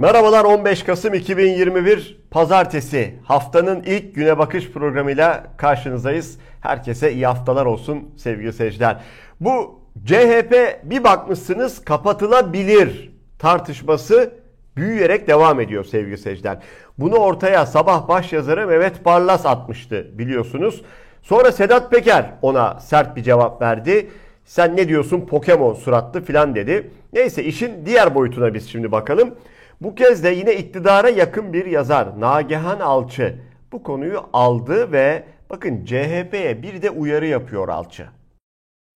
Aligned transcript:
Merhabalar 0.00 0.44
15 0.44 0.82
Kasım 0.82 1.14
2021 1.14 2.20
Pazartesi 2.30 3.14
haftanın 3.24 3.82
ilk 3.82 4.14
güne 4.14 4.38
bakış 4.38 4.70
programıyla 4.70 5.46
karşınızdayız. 5.56 6.38
Herkese 6.60 7.12
iyi 7.12 7.26
haftalar 7.26 7.66
olsun 7.66 8.14
sevgili 8.16 8.52
seyirciler. 8.52 9.00
Bu 9.40 9.80
CHP 10.06 10.80
bir 10.84 11.04
bakmışsınız 11.04 11.84
kapatılabilir 11.84 13.12
tartışması 13.38 14.32
büyüyerek 14.76 15.28
devam 15.28 15.60
ediyor 15.60 15.84
sevgili 15.84 16.18
seyirciler. 16.18 16.58
Bunu 16.98 17.16
ortaya 17.16 17.66
sabah 17.66 18.08
baş 18.08 18.32
yazarı 18.32 18.66
Mehmet 18.66 19.04
Barlas 19.04 19.46
atmıştı 19.46 20.18
biliyorsunuz. 20.18 20.82
Sonra 21.22 21.52
Sedat 21.52 21.90
Peker 21.90 22.30
ona 22.42 22.80
sert 22.80 23.16
bir 23.16 23.22
cevap 23.22 23.62
verdi. 23.62 24.10
Sen 24.44 24.76
ne 24.76 24.88
diyorsun 24.88 25.26
Pokemon 25.26 25.74
suratlı 25.74 26.24
filan 26.24 26.54
dedi. 26.54 26.90
Neyse 27.12 27.44
işin 27.44 27.86
diğer 27.86 28.14
boyutuna 28.14 28.54
biz 28.54 28.70
şimdi 28.70 28.92
bakalım. 28.92 29.34
Bu 29.80 29.94
kez 29.94 30.24
de 30.24 30.28
yine 30.28 30.56
iktidara 30.56 31.08
yakın 31.08 31.52
bir 31.52 31.66
yazar 31.66 32.20
Nagihan 32.20 32.80
Alçı 32.80 33.38
bu 33.72 33.82
konuyu 33.82 34.20
aldı 34.32 34.92
ve 34.92 35.24
bakın 35.50 35.84
CHP'ye 35.84 36.62
bir 36.62 36.82
de 36.82 36.90
uyarı 36.90 37.26
yapıyor 37.26 37.68
Alçı. 37.68 38.08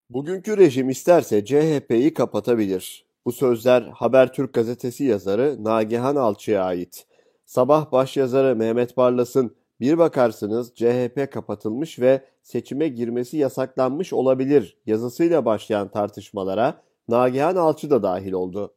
Bugünkü 0.09 0.57
rejim 0.57 0.89
isterse 0.89 1.45
CHP'yi 1.45 2.13
kapatabilir. 2.13 3.05
Bu 3.25 3.31
sözler 3.31 3.81
Habertürk 3.81 4.53
gazetesi 4.53 5.03
yazarı 5.03 5.63
Nagihan 5.63 6.15
Alçı'ya 6.15 6.63
ait. 6.63 7.05
Sabah 7.45 7.91
başyazarı 7.91 8.55
Mehmet 8.55 8.97
Barlas'ın 8.97 9.55
bir 9.79 9.97
bakarsınız 9.97 10.75
CHP 10.75 11.31
kapatılmış 11.31 11.99
ve 11.99 12.21
seçime 12.43 12.87
girmesi 12.87 13.37
yasaklanmış 13.37 14.13
olabilir 14.13 14.77
yazısıyla 14.85 15.45
başlayan 15.45 15.87
tartışmalara 15.87 16.81
Nagihan 17.07 17.55
Alçı 17.55 17.89
da 17.89 18.03
dahil 18.03 18.31
oldu. 18.31 18.73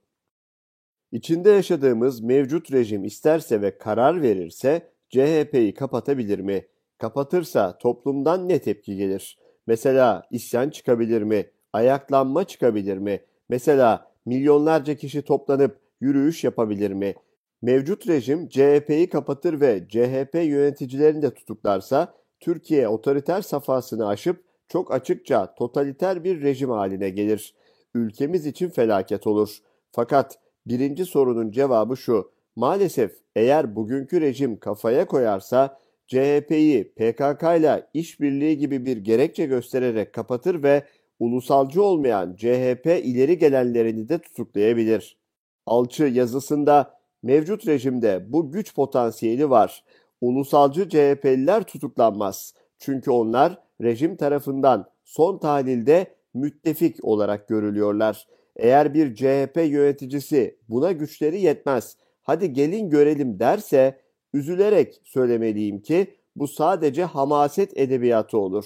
İçinde 1.12 1.50
yaşadığımız 1.50 2.20
mevcut 2.20 2.72
rejim 2.72 3.04
isterse 3.04 3.62
ve 3.62 3.78
karar 3.78 4.22
verirse 4.22 4.90
CHP'yi 5.10 5.74
kapatabilir 5.74 6.38
mi? 6.38 6.66
Kapatırsa 6.98 7.78
toplumdan 7.78 8.48
ne 8.48 8.58
tepki 8.58 8.96
gelir? 8.96 9.38
Mesela 9.66 10.22
isyan 10.30 10.70
çıkabilir 10.70 11.22
mi? 11.22 11.50
Ayaklanma 11.72 12.44
çıkabilir 12.44 12.98
mi? 12.98 13.20
Mesela 13.48 14.12
milyonlarca 14.26 14.94
kişi 14.94 15.22
toplanıp 15.22 15.80
yürüyüş 16.00 16.44
yapabilir 16.44 16.90
mi? 16.90 17.14
Mevcut 17.62 18.08
rejim 18.08 18.48
CHP'yi 18.48 19.08
kapatır 19.08 19.60
ve 19.60 19.88
CHP 19.88 20.34
yöneticilerini 20.34 21.22
de 21.22 21.34
tutuklarsa 21.34 22.14
Türkiye 22.40 22.88
otoriter 22.88 23.42
safhasını 23.42 24.08
aşıp 24.08 24.44
çok 24.68 24.92
açıkça 24.92 25.54
totaliter 25.54 26.24
bir 26.24 26.42
rejim 26.42 26.70
haline 26.70 27.10
gelir. 27.10 27.54
Ülkemiz 27.94 28.46
için 28.46 28.68
felaket 28.68 29.26
olur. 29.26 29.58
Fakat 29.92 30.38
birinci 30.68 31.04
sorunun 31.04 31.50
cevabı 31.50 31.96
şu. 31.96 32.30
Maalesef 32.56 33.12
eğer 33.36 33.76
bugünkü 33.76 34.20
rejim 34.20 34.58
kafaya 34.58 35.06
koyarsa 35.06 35.78
CHP'yi 36.06 36.94
PKK 36.94 37.42
ile 37.58 37.86
işbirliği 37.94 38.58
gibi 38.58 38.86
bir 38.86 38.96
gerekçe 38.96 39.46
göstererek 39.46 40.12
kapatır 40.12 40.62
ve 40.62 40.82
ulusalcı 41.18 41.82
olmayan 41.82 42.36
CHP 42.36 42.86
ileri 42.86 43.38
gelenlerini 43.38 44.08
de 44.08 44.18
tutuklayabilir. 44.18 45.18
Alçı 45.66 46.04
yazısında 46.04 46.94
mevcut 47.22 47.66
rejimde 47.66 48.26
bu 48.28 48.52
güç 48.52 48.74
potansiyeli 48.74 49.50
var. 49.50 49.84
Ulusalcı 50.20 50.88
CHP'liler 50.88 51.62
tutuklanmaz. 51.62 52.54
Çünkü 52.78 53.10
onlar 53.10 53.58
rejim 53.80 54.16
tarafından 54.16 54.90
son 55.04 55.38
tahlilde 55.38 56.06
müttefik 56.34 57.04
olarak 57.04 57.48
görülüyorlar. 57.48 58.26
Eğer 58.58 58.94
bir 58.94 59.14
CHP 59.14 59.56
yöneticisi 59.56 60.58
buna 60.68 60.92
güçleri 60.92 61.40
yetmez, 61.40 61.96
hadi 62.22 62.52
gelin 62.52 62.90
görelim 62.90 63.38
derse 63.38 64.00
üzülerek 64.32 65.00
söylemeliyim 65.04 65.80
ki 65.80 66.06
bu 66.36 66.48
sadece 66.48 67.04
hamaset 67.04 67.78
edebiyatı 67.78 68.38
olur. 68.38 68.64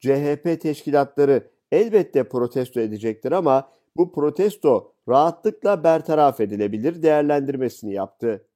CHP 0.00 0.60
teşkilatları 0.60 1.50
elbette 1.72 2.24
protesto 2.24 2.80
edecektir 2.80 3.32
ama 3.32 3.68
bu 3.96 4.12
protesto 4.12 4.92
rahatlıkla 5.08 5.84
bertaraf 5.84 6.40
edilebilir 6.40 7.02
değerlendirmesini 7.02 7.92
yaptı. 7.92 8.46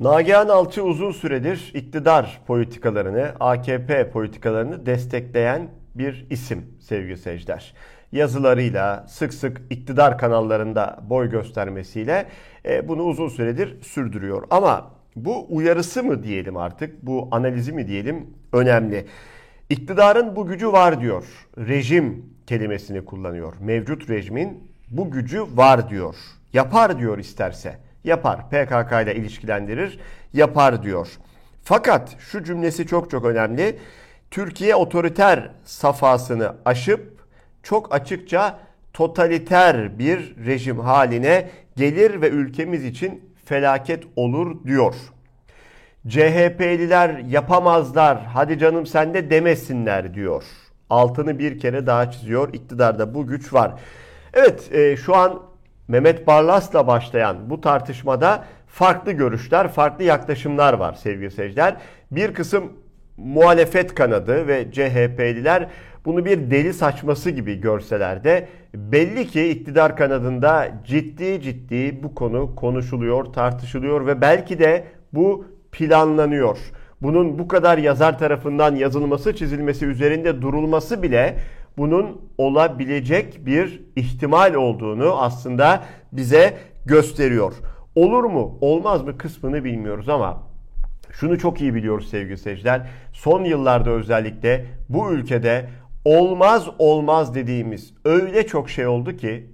Nagihan 0.00 0.48
Alçı 0.48 0.84
uzun 0.84 1.10
süredir 1.10 1.72
iktidar 1.74 2.42
politikalarını, 2.46 3.32
AKP 3.40 4.10
politikalarını 4.10 4.86
destekleyen 4.86 5.70
bir 5.94 6.26
isim 6.30 6.78
sevgili 6.80 7.16
seyirciler 7.16 7.74
yazılarıyla, 8.16 9.04
sık 9.08 9.34
sık 9.34 9.62
iktidar 9.70 10.18
kanallarında 10.18 10.98
boy 11.10 11.30
göstermesiyle 11.30 12.26
e, 12.64 12.88
bunu 12.88 13.02
uzun 13.02 13.28
süredir 13.28 13.82
sürdürüyor. 13.82 14.42
Ama 14.50 14.90
bu 15.16 15.46
uyarısı 15.48 16.02
mı 16.02 16.22
diyelim 16.22 16.56
artık, 16.56 17.06
bu 17.06 17.28
analizi 17.30 17.72
mi 17.72 17.86
diyelim 17.86 18.26
önemli. 18.52 19.06
İktidarın 19.70 20.36
bu 20.36 20.46
gücü 20.46 20.72
var 20.72 21.00
diyor. 21.00 21.24
Rejim 21.58 22.26
kelimesini 22.46 23.04
kullanıyor. 23.04 23.54
Mevcut 23.60 24.10
rejimin 24.10 24.70
bu 24.90 25.10
gücü 25.10 25.42
var 25.54 25.90
diyor. 25.90 26.14
Yapar 26.52 26.98
diyor 26.98 27.18
isterse. 27.18 27.78
Yapar. 28.04 28.50
PKK 28.50 28.92
ile 29.02 29.14
ilişkilendirir. 29.14 29.98
Yapar 30.32 30.82
diyor. 30.82 31.08
Fakat 31.62 32.16
şu 32.18 32.44
cümlesi 32.44 32.86
çok 32.86 33.10
çok 33.10 33.24
önemli. 33.24 33.78
Türkiye 34.30 34.74
otoriter 34.74 35.50
safhasını 35.64 36.54
aşıp 36.64 37.15
çok 37.66 37.94
açıkça 37.94 38.58
totaliter 38.92 39.98
bir 39.98 40.36
rejim 40.46 40.78
haline 40.78 41.50
gelir 41.76 42.20
ve 42.20 42.28
ülkemiz 42.28 42.84
için 42.84 43.32
felaket 43.44 44.04
olur 44.16 44.64
diyor. 44.64 44.94
CHP'liler 46.08 47.18
yapamazlar 47.18 48.24
hadi 48.24 48.58
canım 48.58 48.86
sen 48.86 49.14
de 49.14 49.30
demesinler 49.30 50.14
diyor. 50.14 50.44
Altını 50.90 51.38
bir 51.38 51.58
kere 51.58 51.86
daha 51.86 52.10
çiziyor. 52.10 52.54
İktidarda 52.54 53.14
bu 53.14 53.26
güç 53.26 53.52
var. 53.52 53.72
Evet 54.34 54.74
e, 54.74 54.96
şu 54.96 55.16
an 55.16 55.42
Mehmet 55.88 56.26
Barlas'la 56.26 56.86
başlayan 56.86 57.50
bu 57.50 57.60
tartışmada 57.60 58.44
farklı 58.66 59.12
görüşler, 59.12 59.68
farklı 59.68 60.04
yaklaşımlar 60.04 60.72
var 60.72 60.94
sevgili 60.94 61.30
seyirciler. 61.30 61.76
Bir 62.10 62.34
kısım 62.34 62.72
muhalefet 63.16 63.94
kanadı 63.94 64.46
ve 64.46 64.72
CHP'liler 64.72 65.68
bunu 66.06 66.24
bir 66.24 66.50
deli 66.50 66.74
saçması 66.74 67.30
gibi 67.30 67.60
görseler 67.60 68.24
de 68.24 68.48
belli 68.74 69.26
ki 69.26 69.48
iktidar 69.48 69.96
kanadında 69.96 70.68
ciddi 70.84 71.42
ciddi 71.42 72.02
bu 72.02 72.14
konu 72.14 72.54
konuşuluyor, 72.54 73.24
tartışılıyor 73.24 74.06
ve 74.06 74.20
belki 74.20 74.58
de 74.58 74.84
bu 75.12 75.44
planlanıyor. 75.72 76.58
Bunun 77.02 77.38
bu 77.38 77.48
kadar 77.48 77.78
yazar 77.78 78.18
tarafından 78.18 78.74
yazılması, 78.74 79.36
çizilmesi, 79.36 79.86
üzerinde 79.86 80.42
durulması 80.42 81.02
bile 81.02 81.38
bunun 81.78 82.20
olabilecek 82.38 83.46
bir 83.46 83.82
ihtimal 83.96 84.54
olduğunu 84.54 85.22
aslında 85.22 85.84
bize 86.12 86.56
gösteriyor. 86.86 87.52
Olur 87.94 88.24
mu, 88.24 88.58
olmaz 88.60 89.02
mı 89.02 89.18
kısmını 89.18 89.64
bilmiyoruz 89.64 90.08
ama 90.08 90.42
şunu 91.12 91.38
çok 91.38 91.60
iyi 91.60 91.74
biliyoruz 91.74 92.10
sevgili 92.10 92.38
seyirciler. 92.38 92.82
Son 93.12 93.44
yıllarda 93.44 93.90
özellikle 93.90 94.66
bu 94.88 95.12
ülkede 95.12 95.68
olmaz 96.06 96.68
olmaz 96.78 97.34
dediğimiz 97.34 97.94
öyle 98.04 98.46
çok 98.46 98.70
şey 98.70 98.86
oldu 98.86 99.16
ki 99.16 99.50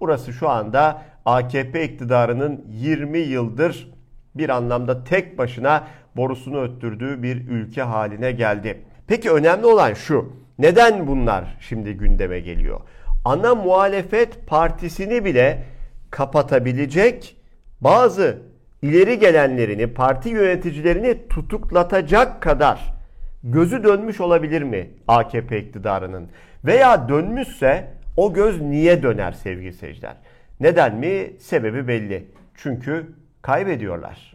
burası 0.00 0.32
şu 0.32 0.48
anda 0.48 1.02
AKP 1.24 1.84
iktidarının 1.84 2.64
20 2.70 3.18
yıldır 3.18 3.90
bir 4.34 4.48
anlamda 4.48 5.04
tek 5.04 5.38
başına 5.38 5.86
borusunu 6.16 6.62
öttürdüğü 6.62 7.22
bir 7.22 7.48
ülke 7.48 7.82
haline 7.82 8.32
geldi. 8.32 8.80
Peki 9.06 9.30
önemli 9.30 9.66
olan 9.66 9.94
şu. 9.94 10.32
Neden 10.58 11.06
bunlar 11.06 11.56
şimdi 11.60 11.92
gündeme 11.92 12.40
geliyor? 12.40 12.80
Ana 13.24 13.54
muhalefet 13.54 14.46
partisini 14.46 15.24
bile 15.24 15.64
kapatabilecek 16.10 17.36
bazı 17.80 18.38
ileri 18.82 19.18
gelenlerini, 19.18 19.86
parti 19.86 20.28
yöneticilerini 20.28 21.28
tutuklatacak 21.28 22.42
kadar 22.42 22.97
gözü 23.52 23.84
dönmüş 23.84 24.20
olabilir 24.20 24.62
mi 24.62 24.90
AKP 25.08 25.58
iktidarının? 25.58 26.28
Veya 26.64 27.08
dönmüşse 27.08 27.90
o 28.16 28.32
göz 28.32 28.60
niye 28.60 29.02
döner 29.02 29.32
sevgili 29.32 29.72
seyirciler? 29.72 30.16
Neden 30.60 30.96
mi? 30.96 31.30
Sebebi 31.40 31.88
belli. 31.88 32.26
Çünkü 32.54 33.06
kaybediyorlar. 33.42 34.34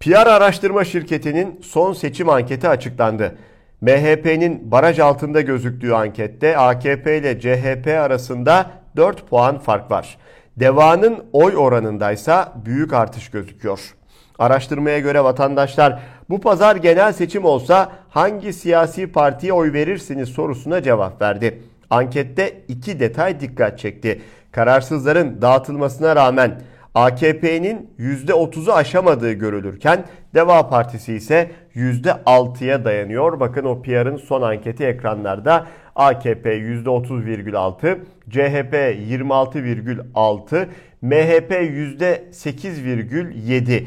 PR 0.00 0.26
araştırma 0.26 0.84
şirketinin 0.84 1.60
son 1.62 1.92
seçim 1.92 2.28
anketi 2.28 2.68
açıklandı. 2.68 3.38
MHP'nin 3.80 4.70
baraj 4.70 4.98
altında 4.98 5.40
gözüktüğü 5.40 5.92
ankette 5.92 6.58
AKP 6.58 7.18
ile 7.18 7.40
CHP 7.40 7.86
arasında 7.86 8.70
4 8.96 9.28
puan 9.28 9.58
fark 9.58 9.90
var. 9.90 10.18
Deva'nın 10.56 11.24
oy 11.32 11.56
oranındaysa 11.56 12.52
büyük 12.64 12.92
artış 12.92 13.30
gözüküyor. 13.30 13.94
Araştırmaya 14.38 14.98
göre 14.98 15.24
vatandaşlar 15.24 16.02
bu 16.30 16.40
pazar 16.40 16.76
genel 16.76 17.12
seçim 17.12 17.44
olsa 17.44 17.92
hangi 18.08 18.52
siyasi 18.52 19.06
partiye 19.06 19.52
oy 19.52 19.72
verirsiniz 19.72 20.28
sorusuna 20.28 20.82
cevap 20.82 21.22
verdi. 21.22 21.62
Ankette 21.90 22.60
iki 22.68 23.00
detay 23.00 23.40
dikkat 23.40 23.78
çekti. 23.78 24.20
Kararsızların 24.52 25.42
dağıtılmasına 25.42 26.16
rağmen 26.16 26.60
AKP'nin 26.94 27.90
%30'u 27.98 28.72
aşamadığı 28.72 29.32
görülürken 29.32 30.04
Deva 30.34 30.68
Partisi 30.68 31.14
ise 31.14 31.50
%6'ya 31.74 32.84
dayanıyor. 32.84 33.40
Bakın 33.40 33.64
o 33.64 33.82
PR'ın 33.82 34.16
son 34.16 34.42
anketi 34.42 34.84
ekranlarda 34.84 35.66
AKP 35.94 36.58
%30,6, 36.58 37.98
CHP 38.30 38.74
26,6, 38.74 40.66
MHP 41.02 41.52
%8,7. 41.52 43.84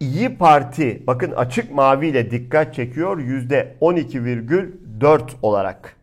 İyi 0.00 0.38
Parti 0.38 1.02
bakın 1.06 1.30
açık 1.30 1.72
mavi 1.72 2.06
ile 2.06 2.30
dikkat 2.30 2.74
çekiyor 2.74 3.18
%12,4 3.18 5.20
olarak. 5.42 5.96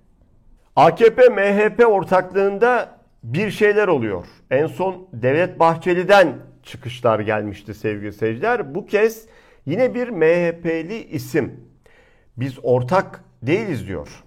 AKP 0.75 1.29
MHP 1.29 1.87
ortaklığında 1.87 2.99
bir 3.23 3.51
şeyler 3.51 3.87
oluyor. 3.87 4.25
En 4.51 4.67
son 4.67 5.07
Devlet 5.13 5.59
Bahçeli'den 5.59 6.35
çıkışlar 6.63 7.19
gelmişti 7.19 7.73
sevgili 7.73 8.13
seyirciler. 8.13 8.75
Bu 8.75 8.85
kez 8.85 9.25
yine 9.65 9.93
bir 9.93 10.09
MHP'li 10.09 11.03
isim. 11.03 11.53
Biz 12.37 12.59
ortak 12.63 13.23
değiliz 13.41 13.87
diyor. 13.87 14.23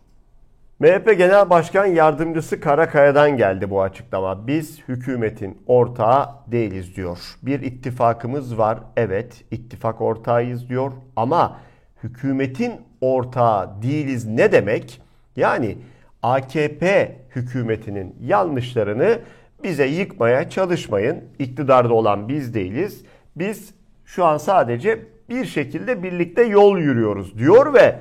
MHP 0.79 1.19
Genel 1.19 1.51
Başkan 1.51 1.87
Yardımcısı 1.87 2.61
Karakaya'dan 2.61 3.37
geldi 3.37 3.71
bu 3.71 3.83
açıklama. 3.83 4.47
Biz 4.47 4.81
hükümetin 4.89 5.59
ortağı 5.67 6.29
değiliz 6.47 6.97
diyor. 6.97 7.19
Bir 7.43 7.61
ittifakımız 7.61 8.59
var. 8.59 8.79
Evet, 8.97 9.45
ittifak 9.51 10.01
ortağıyız 10.01 10.69
diyor. 10.69 10.93
Ama 11.17 11.61
hükümetin 12.03 12.73
ortağı 13.01 13.83
değiliz 13.83 14.27
ne 14.27 14.53
demek? 14.53 15.03
Yani 15.37 15.79
AKP 16.23 17.17
hükümetinin 17.37 18.17
yanlışlarını 18.21 19.19
bize 19.63 19.87
yıkmaya 19.87 20.51
çalışmayın. 20.51 21.25
İktidarda 21.39 21.95
olan 21.95 22.29
biz 22.29 22.55
değiliz. 22.55 23.05
Biz 23.37 23.75
şu 24.05 24.25
an 24.25 24.37
sadece 24.37 24.99
bir 25.29 25.45
şekilde 25.45 26.03
birlikte 26.03 26.43
yol 26.43 26.79
yürüyoruz 26.79 27.39
diyor 27.39 27.75
ve 27.75 27.97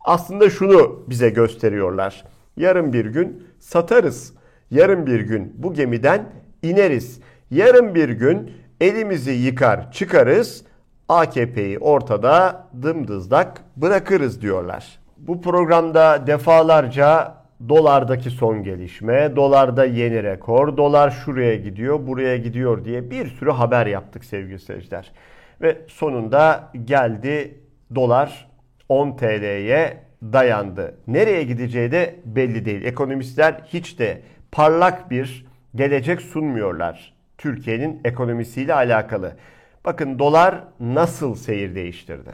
aslında 0.00 0.50
şunu 0.50 1.04
bize 1.08 1.30
gösteriyorlar. 1.30 2.24
Yarın 2.56 2.92
bir 2.92 3.06
gün 3.06 3.46
satarız. 3.58 4.34
Yarın 4.70 5.06
bir 5.06 5.20
gün 5.20 5.54
bu 5.58 5.74
gemiden 5.74 6.32
ineriz. 6.62 7.20
Yarın 7.50 7.94
bir 7.94 8.08
gün 8.08 8.52
elimizi 8.80 9.32
yıkar 9.32 9.92
çıkarız. 9.92 10.64
AKP'yi 11.08 11.78
ortada 11.78 12.66
dımdızlak 12.82 13.62
bırakırız 13.76 14.42
diyorlar. 14.42 14.98
Bu 15.18 15.42
programda 15.42 16.26
defalarca 16.26 17.34
dolardaki 17.68 18.30
son 18.30 18.62
gelişme, 18.62 19.36
dolarda 19.36 19.84
yeni 19.84 20.22
rekor, 20.22 20.76
dolar 20.76 21.10
şuraya 21.10 21.56
gidiyor, 21.56 22.06
buraya 22.06 22.36
gidiyor 22.36 22.84
diye 22.84 23.10
bir 23.10 23.26
sürü 23.26 23.50
haber 23.50 23.86
yaptık 23.86 24.24
sevgili 24.24 24.58
seyirciler. 24.58 25.12
Ve 25.60 25.78
sonunda 25.88 26.70
geldi 26.84 27.58
dolar 27.94 28.49
10 28.90 29.16
TL'ye 29.16 29.96
dayandı. 30.22 30.94
Nereye 31.06 31.42
gideceği 31.42 31.92
de 31.92 32.16
belli 32.24 32.64
değil. 32.64 32.84
Ekonomistler 32.84 33.60
hiç 33.66 33.98
de 33.98 34.22
parlak 34.52 35.10
bir 35.10 35.46
gelecek 35.74 36.22
sunmuyorlar 36.22 37.14
Türkiye'nin 37.38 38.00
ekonomisiyle 38.04 38.74
alakalı. 38.74 39.36
Bakın 39.84 40.18
dolar 40.18 40.64
nasıl 40.80 41.34
seyir 41.34 41.74
değiştirdi? 41.74 42.30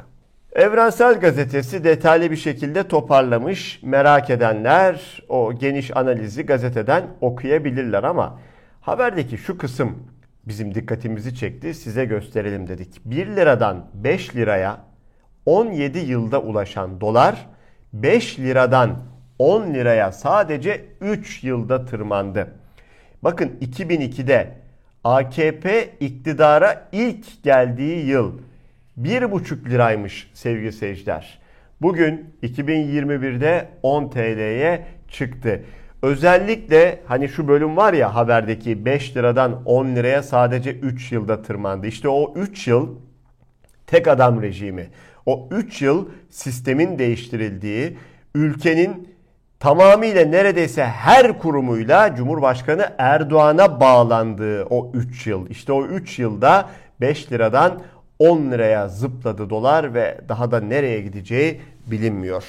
Evrensel 0.53 1.21
Gazetesi 1.21 1.85
detaylı 1.85 2.31
bir 2.31 2.37
şekilde 2.37 2.89
toparlamış. 2.89 3.81
Merak 3.83 4.31
edenler 4.31 5.23
o 5.29 5.55
geniş 5.59 5.97
analizi 5.97 6.47
gazeteden 6.47 7.05
okuyabilirler 7.21 8.05
ama 8.05 8.41
haberdeki 8.81 9.39
şu 9.39 9.59
kısım 9.59 9.99
bizim 10.45 10.75
dikkatimizi 10.75 11.35
çekti. 11.35 11.75
Size 11.75 12.05
gösterelim 12.05 12.69
dedik. 12.69 13.01
1 13.05 13.27
liradan 13.27 13.87
5 13.95 14.37
liraya 14.37 14.96
17 15.47 15.99
yılda 15.99 16.43
ulaşan 16.43 17.01
dolar 17.01 17.47
5 17.93 18.39
liradan 18.39 18.99
10 19.39 19.75
liraya 19.75 20.13
sadece 20.13 20.85
3 21.01 21.45
yılda 21.45 21.85
tırmandı. 21.85 22.53
Bakın 23.23 23.59
2002'de 23.61 24.53
AKP 25.05 25.89
iktidara 26.01 26.89
ilk 26.93 27.43
geldiği 27.43 28.07
yıl 28.07 28.39
1,5 29.01 29.71
liraymış 29.71 30.31
sevgili 30.35 30.73
seyirciler. 30.73 31.39
Bugün 31.83 32.37
2021'de 32.43 33.69
10 33.83 34.09
TL'ye 34.09 34.87
çıktı. 35.09 35.65
Özellikle 36.03 37.01
hani 37.07 37.29
şu 37.29 37.49
bölüm 37.49 37.77
var 37.77 37.93
ya 37.93 38.15
haberdeki 38.15 38.85
5 38.85 39.17
liradan 39.17 39.63
10 39.65 39.87
liraya 39.87 40.23
sadece 40.23 40.71
3 40.71 41.13
yılda 41.13 41.43
tırmandı. 41.43 41.87
İşte 41.87 42.09
o 42.09 42.35
3 42.37 42.69
yıl 42.69 42.97
tek 43.87 44.09
adam 44.09 44.43
rejimi. 44.43 44.91
O 45.27 45.49
3 45.51 45.83
yıl 45.83 46.09
sistemin 46.31 46.99
değiştirildiği, 46.99 47.99
ülkenin 48.35 49.17
tamamıyla 49.59 50.25
neredeyse 50.25 50.85
her 50.85 51.39
kurumuyla 51.39 52.15
Cumhurbaşkanı 52.15 52.95
Erdoğan'a 52.99 53.81
bağlandığı 53.81 54.65
o 54.65 54.91
3 54.95 55.27
yıl. 55.27 55.51
İşte 55.51 55.73
o 55.73 55.85
3 55.87 56.19
yılda 56.19 56.71
5 57.01 57.33
liradan 57.33 57.83
10 58.19 58.51
liraya 58.51 58.89
zıpladı 58.89 59.51
dolar 59.51 59.95
ve 59.95 60.21
daha 60.29 60.51
da 60.51 60.61
nereye 60.61 61.01
gideceği 61.01 61.61
bilinmiyor. 61.87 62.45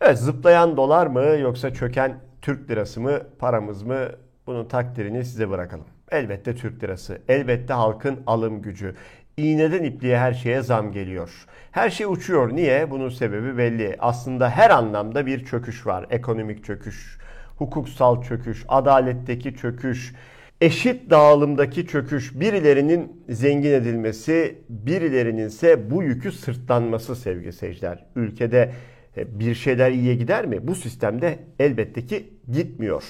Evet 0.00 0.18
zıplayan 0.18 0.76
dolar 0.76 1.06
mı 1.06 1.20
yoksa 1.20 1.74
çöken 1.74 2.14
Türk 2.42 2.70
lirası 2.70 3.00
mı 3.00 3.20
paramız 3.38 3.82
mı 3.82 4.08
bunun 4.46 4.64
takdirini 4.64 5.24
size 5.24 5.50
bırakalım. 5.50 5.84
Elbette 6.10 6.54
Türk 6.54 6.82
lirası, 6.82 7.18
elbette 7.28 7.72
halkın 7.72 8.20
alım 8.26 8.62
gücü. 8.62 8.94
İğneden 9.38 9.82
ipliğe 9.82 10.18
her 10.18 10.32
şeye 10.32 10.62
zam 10.62 10.92
geliyor. 10.92 11.46
Her 11.70 11.90
şey 11.90 12.06
uçuyor. 12.06 12.56
Niye? 12.56 12.90
Bunun 12.90 13.08
sebebi 13.08 13.58
belli. 13.58 13.96
Aslında 13.98 14.50
her 14.50 14.70
anlamda 14.70 15.26
bir 15.26 15.44
çöküş 15.44 15.86
var. 15.86 16.06
Ekonomik 16.10 16.64
çöküş, 16.64 17.18
hukuksal 17.56 18.22
çöküş, 18.22 18.64
adaletteki 18.68 19.56
çöküş, 19.56 20.14
eşit 20.60 21.10
dağılımdaki 21.10 21.86
çöküş, 21.86 22.40
birilerinin 22.40 23.24
zengin 23.28 23.72
edilmesi, 23.72 24.58
birilerinin 24.68 25.46
ise 25.46 25.90
bu 25.90 26.02
yükü 26.02 26.32
sırtlanması 26.32 27.16
sevgili 27.16 27.52
seyirciler. 27.52 28.04
Ülkede 28.16 28.72
e, 29.16 29.38
bir 29.40 29.54
şeyler 29.54 29.90
iyiye 29.90 30.14
gider 30.14 30.46
mi? 30.46 30.68
Bu 30.68 30.74
sistemde 30.74 31.38
elbette 31.58 32.06
ki 32.06 32.32
gitmiyor. 32.52 33.04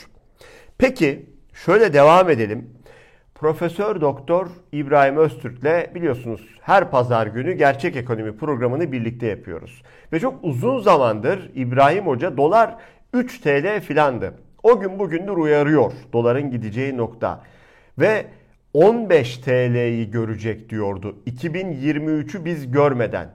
Peki 0.79 1.26
şöyle 1.55 1.93
devam 1.93 2.31
edelim. 2.31 2.71
Profesör 3.40 4.00
Doktor 4.00 4.49
İbrahim 4.73 5.16
Öztürk'le 5.16 5.95
biliyorsunuz 5.95 6.40
her 6.61 6.90
pazar 6.90 7.26
günü 7.26 7.52
gerçek 7.52 7.97
ekonomi 7.97 8.37
programını 8.37 8.92
birlikte 8.92 9.26
yapıyoruz. 9.26 9.83
Ve 10.12 10.21
çok 10.21 10.45
uzun 10.45 10.78
zamandır 10.78 11.50
İbrahim 11.54 12.07
Hoca 12.07 12.37
dolar 12.37 12.75
3 13.14 13.40
TL 13.40 13.80
filandı. 13.80 14.35
O 14.62 14.80
gün 14.80 14.99
bugündür 14.99 15.33
uyarıyor 15.33 15.92
doların 16.12 16.50
gideceği 16.50 16.97
nokta. 16.97 17.45
Ve 17.99 18.26
15 18.75 19.38
TL'yi 19.38 20.11
görecek 20.11 20.71
diyordu 20.71 21.16
2023'ü 21.26 22.45
biz 22.45 22.71
görmeden. 22.71 23.28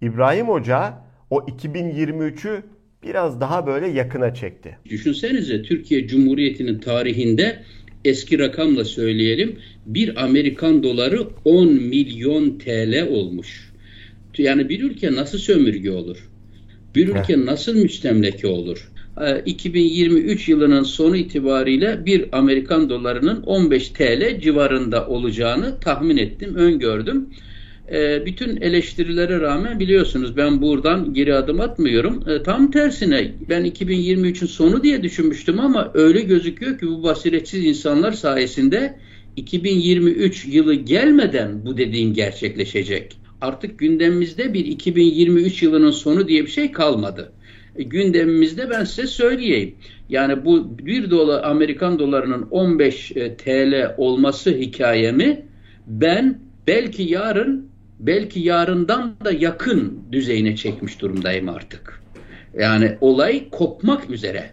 İbrahim 0.00 0.48
Hoca 0.48 0.94
o 1.30 1.40
2023'ü 1.40 2.62
biraz 3.02 3.40
daha 3.40 3.66
böyle 3.66 3.88
yakına 3.88 4.34
çekti. 4.34 4.78
Düşünsenize 4.88 5.62
Türkiye 5.62 6.06
Cumhuriyeti'nin 6.06 6.78
tarihinde 6.78 7.62
eski 8.08 8.38
rakamla 8.38 8.84
söyleyelim 8.84 9.56
bir 9.86 10.24
Amerikan 10.24 10.82
doları 10.82 11.26
10 11.44 11.72
milyon 11.72 12.58
TL 12.58 13.06
olmuş. 13.08 13.72
Yani 14.38 14.68
bir 14.68 14.82
ülke 14.82 15.12
nasıl 15.12 15.38
sömürge 15.38 15.90
olur? 15.90 16.28
Bir 16.94 17.08
ülke 17.08 17.46
nasıl 17.46 17.74
müstemleke 17.74 18.46
olur? 18.46 18.90
2023 19.46 20.48
yılının 20.48 20.82
sonu 20.82 21.16
itibariyle 21.16 22.06
bir 22.06 22.38
Amerikan 22.38 22.90
dolarının 22.90 23.42
15 23.42 23.88
TL 23.88 24.40
civarında 24.40 25.06
olacağını 25.08 25.80
tahmin 25.80 26.16
ettim, 26.16 26.54
öngördüm. 26.54 27.28
E, 27.92 28.26
bütün 28.26 28.60
eleştirilere 28.60 29.40
rağmen 29.40 29.80
biliyorsunuz 29.80 30.36
ben 30.36 30.62
buradan 30.62 31.14
geri 31.14 31.34
adım 31.34 31.60
atmıyorum. 31.60 32.28
E, 32.28 32.42
tam 32.42 32.70
tersine 32.70 33.32
ben 33.48 33.64
2023'ün 33.64 34.46
sonu 34.46 34.82
diye 34.82 35.02
düşünmüştüm 35.02 35.60
ama 35.60 35.90
öyle 35.94 36.20
gözüküyor 36.20 36.78
ki 36.78 36.86
bu 36.86 37.02
basiretsiz 37.02 37.64
insanlar 37.64 38.12
sayesinde 38.12 38.98
2023 39.36 40.46
yılı 40.46 40.74
gelmeden 40.74 41.66
bu 41.66 41.76
dediğim 41.76 42.14
gerçekleşecek. 42.14 43.16
Artık 43.40 43.78
gündemimizde 43.78 44.54
bir 44.54 44.64
2023 44.64 45.62
yılının 45.62 45.90
sonu 45.90 46.28
diye 46.28 46.42
bir 46.42 46.50
şey 46.50 46.72
kalmadı. 46.72 47.32
E, 47.76 47.82
gündemimizde 47.82 48.70
ben 48.70 48.84
size 48.84 49.06
söyleyeyim. 49.06 49.74
Yani 50.08 50.44
bu 50.44 50.78
1 50.78 51.10
dolar 51.10 51.44
Amerikan 51.44 51.98
dolarının 51.98 52.42
15 52.50 53.12
e, 53.16 53.36
TL 53.36 53.94
olması 53.96 54.50
hikayemi 54.50 55.46
ben 55.86 56.40
belki 56.66 57.02
yarın 57.02 57.75
belki 57.98 58.40
yarından 58.40 59.16
da 59.24 59.32
yakın 59.32 60.02
düzeyine 60.12 60.56
çekmiş 60.56 61.00
durumdayım 61.00 61.48
artık. 61.48 62.02
Yani 62.58 62.96
olay 63.00 63.50
kopmak 63.50 64.10
üzere. 64.10 64.50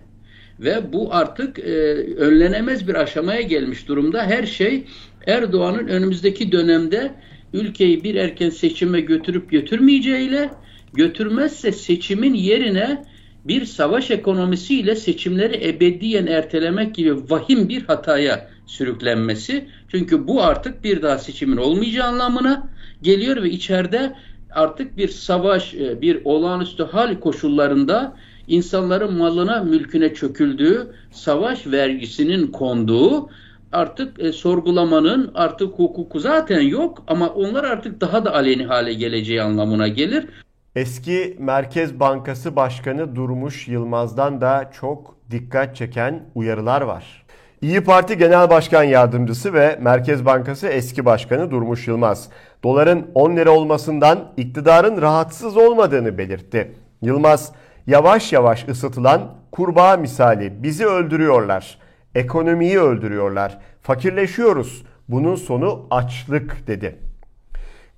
ve 0.60 0.94
bu 0.94 1.14
artık 1.14 1.60
e, 1.60 1.72
önlenemez 2.18 2.88
bir 2.88 2.96
aşamaya 2.96 3.42
gelmiş 3.42 3.88
durumda. 3.88 4.26
Her 4.26 4.46
şey 4.46 4.84
Erdoğan'ın 5.28 5.88
önümüzdeki 5.88 6.52
dönemde 6.52 7.12
ülkeyi 7.54 8.04
bir 8.04 8.16
erken 8.16 8.50
seçime 8.50 9.02
götürüp 9.02 9.52
götürmeyeceğiyle 9.52 10.50
götürmezse 10.94 11.72
seçimin 11.72 12.34
yerine 12.34 13.06
bir 13.46 13.66
savaş 13.66 14.12
ekonomisiyle 14.12 14.96
seçimleri 14.96 15.68
ebediyen 15.68 16.28
ertelemek 16.28 16.96
gibi 16.96 17.16
vahim 17.16 17.70
bir 17.70 17.84
hataya 17.84 18.50
sürüklenmesi. 18.66 19.68
Çünkü 19.88 20.28
bu 20.28 20.44
artık 20.44 20.84
bir 20.84 21.02
daha 21.02 21.18
seçimin 21.18 21.58
olmayacağı 21.58 22.08
anlamına 22.08 22.70
geliyor 23.02 23.44
ve 23.44 23.50
içeride 23.50 24.16
artık 24.52 24.98
bir 24.98 25.08
savaş, 25.08 25.74
e, 25.74 26.02
bir 26.02 26.22
olağanüstü 26.26 26.84
hal 26.84 27.20
koşullarında 27.20 28.16
insanların 28.48 29.18
malına, 29.18 29.64
mülküne 29.64 30.14
çöküldüğü, 30.14 30.88
savaş 31.12 31.68
vergisinin 31.68 32.48
konduğu, 32.48 33.30
artık 33.72 34.20
e, 34.20 34.32
sorgulamanın 34.32 35.32
artık 35.36 35.74
hukuku 35.80 36.20
zaten 36.20 36.62
yok 36.62 37.04
ama 37.08 37.30
onlar 37.30 37.64
artık 37.64 38.02
daha 38.02 38.26
da 38.26 38.34
aleni 38.34 38.66
hale 38.66 38.94
geleceği 38.94 39.42
anlamına 39.42 39.88
gelir. 39.88 40.26
Eski 40.76 41.36
Merkez 41.40 42.00
Bankası 42.00 42.56
Başkanı 42.56 43.16
Durmuş 43.16 43.68
Yılmaz'dan 43.68 44.42
da 44.42 44.72
çok 44.80 45.18
dikkat 45.32 45.76
çeken 45.76 46.24
uyarılar 46.36 46.82
var. 46.82 47.23
İyi 47.64 47.82
Parti 47.82 48.18
Genel 48.18 48.50
Başkan 48.50 48.84
Yardımcısı 48.84 49.54
ve 49.54 49.78
Merkez 49.82 50.26
Bankası 50.26 50.68
eski 50.68 51.06
başkanı 51.06 51.52
Durmuş 51.52 51.88
Yılmaz, 51.88 52.30
doların 52.64 53.08
10 53.16 53.36
lira 53.36 53.52
olmasından 53.52 54.32
iktidarın 54.38 55.02
rahatsız 55.02 55.58
olmadığını 55.58 56.18
belirtti. 56.18 56.72
Yılmaz, 57.02 57.52
yavaş 57.88 58.34
yavaş 58.34 58.68
ısıtılan 58.68 59.22
kurbağa 59.52 59.98
misali 59.98 60.64
bizi 60.64 60.86
öldürüyorlar, 60.86 61.80
ekonomiyi 62.16 62.80
öldürüyorlar, 62.80 63.60
fakirleşiyoruz, 63.82 64.84
bunun 65.10 65.36
sonu 65.36 65.88
açlık 65.92 66.68
dedi. 66.68 67.00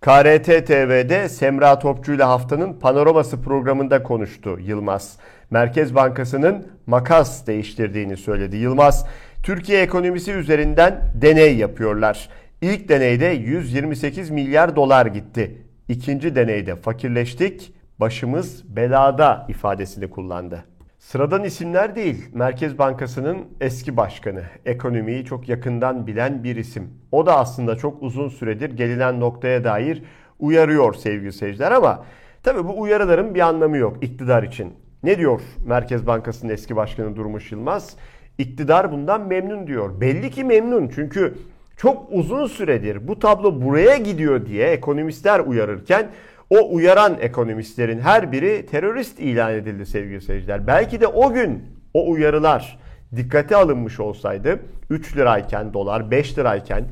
KRT 0.02 0.46
TV'de 0.46 1.30
Semra 1.30 1.80
Topçu 1.80 2.14
ile 2.14 2.24
haftanın 2.24 2.74
panoraması 2.74 3.42
programında 3.42 4.04
konuştu 4.04 4.58
Yılmaz. 4.60 5.18
Merkez 5.50 5.96
Bankası'nın 5.96 6.68
makas 6.88 7.48
değiştirdiğini 7.48 8.18
söyledi. 8.18 8.56
Yılmaz, 8.58 9.06
Türkiye 9.46 9.82
ekonomisi 9.82 10.32
üzerinden 10.32 11.02
deney 11.14 11.58
yapıyorlar. 11.58 12.30
İlk 12.62 12.90
deneyde 12.90 13.26
128 13.26 14.30
milyar 14.30 14.76
dolar 14.76 15.06
gitti. 15.06 15.62
İkinci 15.90 16.36
deneyde 16.36 16.76
fakirleştik, 16.76 17.74
başımız 18.00 18.76
belada 18.76 19.46
ifadesini 19.50 20.10
kullandı. 20.10 20.66
Sıradan 21.00 21.44
isimler 21.44 21.96
değil, 21.96 22.26
Merkez 22.34 22.78
Bankası'nın 22.78 23.38
eski 23.62 23.98
başkanı, 23.98 24.44
ekonomiyi 24.66 25.26
çok 25.26 25.50
yakından 25.50 26.08
bilen 26.08 26.44
bir 26.44 26.56
isim. 26.56 26.90
O 27.12 27.26
da 27.26 27.38
aslında 27.38 27.78
çok 27.78 28.04
uzun 28.04 28.30
süredir 28.30 28.72
gelinen 28.72 29.20
noktaya 29.20 29.64
dair 29.64 30.04
uyarıyor 30.40 30.94
sevgili 30.94 31.34
seyirciler 31.34 31.72
ama 31.72 32.06
tabi 32.44 32.68
bu 32.68 32.82
uyarıların 32.82 33.36
bir 33.36 33.42
anlamı 33.42 33.78
yok 33.78 34.04
iktidar 34.04 34.44
için. 34.44 34.74
Ne 35.04 35.18
diyor 35.18 35.42
Merkez 35.66 36.08
Bankası'nın 36.08 36.52
eski 36.52 36.76
başkanı 36.76 37.16
Durmuş 37.16 37.52
Yılmaz? 37.52 37.96
İktidar 38.38 38.92
bundan 38.92 39.28
memnun 39.28 39.68
diyor. 39.68 40.02
Belli 40.02 40.32
ki 40.32 40.44
memnun 40.44 40.92
çünkü 40.96 41.34
çok 41.78 42.08
uzun 42.12 42.48
süredir 42.48 43.08
bu 43.08 43.20
tablo 43.20 43.62
buraya 43.62 43.98
gidiyor 43.98 44.46
diye 44.46 44.68
ekonomistler 44.68 45.40
uyarırken 45.40 46.10
o 46.50 46.76
uyaran 46.76 47.18
ekonomistlerin 47.22 48.00
her 48.00 48.32
biri 48.32 48.66
terörist 48.66 49.20
ilan 49.20 49.54
edildi 49.54 49.86
sevgili 49.86 50.22
seyirciler. 50.22 50.68
Belki 50.68 51.02
de 51.02 51.08
o 51.08 51.34
gün 51.34 51.64
o 51.94 52.12
uyarılar 52.12 52.80
dikkate 53.16 53.56
alınmış 53.56 54.00
olsaydı 54.00 54.60
3 54.90 55.18
lirayken 55.18 55.74
dolar 55.74 56.12
5 56.12 56.38
lirayken 56.38 56.86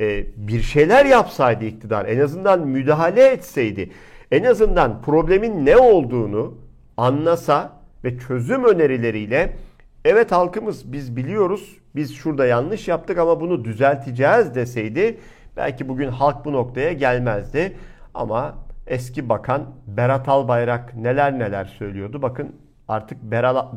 e, 0.00 0.24
bir 0.36 0.62
şeyler 0.62 1.04
yapsaydı 1.04 1.64
iktidar 1.64 2.06
en 2.06 2.20
azından 2.20 2.66
müdahale 2.66 3.28
etseydi 3.28 3.90
en 4.30 4.44
azından 4.44 5.02
problemin 5.02 5.66
ne 5.66 5.76
olduğunu 5.76 6.54
anlasa 6.96 7.72
ve 8.04 8.18
çözüm 8.18 8.64
önerileriyle 8.64 9.56
evet 10.04 10.32
halkımız 10.32 10.92
biz 10.92 11.16
biliyoruz 11.16 11.78
biz 11.96 12.14
şurada 12.14 12.46
yanlış 12.46 12.88
yaptık 12.88 13.18
ama 13.18 13.40
bunu 13.40 13.64
düzelteceğiz 13.64 14.54
deseydi 14.54 15.20
belki 15.56 15.88
bugün 15.88 16.08
halk 16.08 16.44
bu 16.44 16.52
noktaya 16.52 16.92
gelmezdi 16.92 17.76
ama 18.14 18.54
eski 18.86 19.28
bakan 19.28 19.74
Berat 19.86 20.28
Albayrak 20.28 20.96
neler 20.96 21.38
neler 21.38 21.64
söylüyordu. 21.64 22.22
Bakın 22.22 22.56
artık 22.88 23.22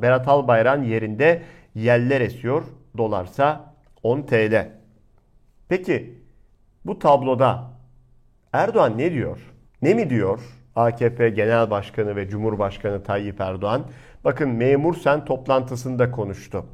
Berat 0.01 0.27
Albayrak'ın 0.27 0.83
yerinde 0.83 1.41
yeller 1.75 2.21
esiyor. 2.21 2.63
Dolarsa 2.97 3.73
10 4.03 4.21
TL. 4.21 4.69
Peki 5.69 6.21
bu 6.85 6.99
tabloda 6.99 7.71
Erdoğan 8.53 8.97
ne 8.97 9.11
diyor? 9.11 9.39
Ne 9.81 9.93
mi 9.93 10.09
diyor 10.09 10.60
AKP 10.75 11.29
Genel 11.29 11.69
Başkanı 11.69 12.15
ve 12.15 12.29
Cumhurbaşkanı 12.29 13.03
Tayyip 13.03 13.41
Erdoğan? 13.41 13.85
Bakın 14.23 14.49
memur 14.49 14.95
sen 14.95 15.25
toplantısında 15.25 16.11
konuştu. 16.11 16.65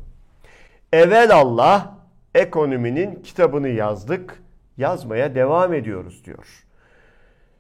Evel 0.94 1.36
Allah 1.36 1.98
ekonominin 2.36 3.16
kitabını 3.24 3.70
yazdık, 3.70 4.44
yazmaya 4.78 5.36
devam 5.36 5.74
ediyoruz 5.74 6.26
diyor. 6.26 6.66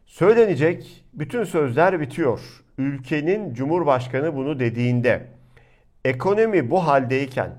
Söylenecek 0.06 1.06
bütün 1.14 1.44
sözler 1.44 2.00
bitiyor. 2.00 2.64
Ülkenin 2.78 3.54
Cumhurbaşkanı 3.54 4.36
bunu 4.36 4.60
dediğinde 4.60 5.28
ekonomi 6.06 6.72
bu 6.72 6.88
haldeyken 6.88 7.50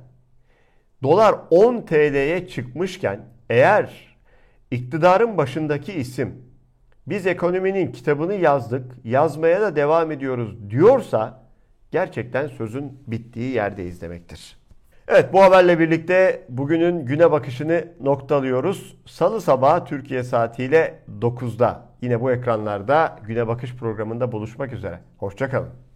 dolar 1.03 1.35
10 1.51 1.81
TL'ye 1.81 2.49
çıkmışken 2.49 3.21
eğer 3.51 4.17
iktidarın 4.71 5.37
başındaki 5.37 5.93
isim 5.93 6.48
biz 7.11 7.27
ekonominin 7.27 7.93
kitabını 7.93 8.35
yazdık, 8.35 8.93
yazmaya 9.05 9.61
da 9.61 9.77
devam 9.77 10.11
ediyoruz 10.11 10.71
diyorsa 10.71 11.43
gerçekten 11.91 12.47
sözün 12.47 13.03
bittiği 13.07 13.55
yerdeyiz 13.55 14.03
demektir. 14.03 14.59
Evet 15.09 15.33
bu 15.33 15.43
haberle 15.43 15.79
birlikte 15.79 16.45
bugünün 16.49 17.07
güne 17.07 17.31
bakışını 17.31 17.85
noktalıyoruz. 18.01 18.97
Salı 19.07 19.41
sabahı 19.41 19.85
Türkiye 19.85 20.23
saatiyle 20.23 21.03
9'da 21.21 21.83
yine 22.03 22.21
bu 22.21 22.31
ekranlarda 22.33 23.17
Güne 23.27 23.49
Bakış 23.49 23.75
programında 23.75 24.33
buluşmak 24.33 24.73
üzere. 24.73 25.01
Hoşçakalın. 25.19 25.88